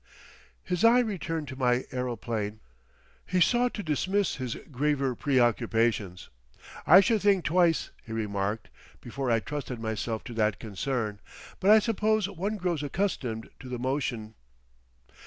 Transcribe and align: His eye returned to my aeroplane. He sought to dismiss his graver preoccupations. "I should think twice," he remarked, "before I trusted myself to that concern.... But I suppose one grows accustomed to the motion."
His 0.63 0.83
eye 0.83 0.97
returned 1.01 1.47
to 1.49 1.55
my 1.55 1.85
aeroplane. 1.91 2.59
He 3.23 3.39
sought 3.39 3.75
to 3.75 3.83
dismiss 3.83 4.37
his 4.37 4.55
graver 4.71 5.13
preoccupations. 5.13 6.29
"I 6.87 7.01
should 7.01 7.21
think 7.21 7.45
twice," 7.45 7.91
he 8.03 8.11
remarked, 8.11 8.69
"before 8.99 9.29
I 9.29 9.39
trusted 9.39 9.79
myself 9.79 10.23
to 10.23 10.33
that 10.33 10.57
concern.... 10.59 11.19
But 11.59 11.69
I 11.69 11.77
suppose 11.77 12.27
one 12.27 12.57
grows 12.57 12.81
accustomed 12.81 13.51
to 13.59 13.69
the 13.69 13.77
motion." 13.77 14.33